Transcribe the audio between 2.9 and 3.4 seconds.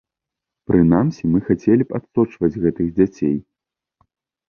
дзяцей.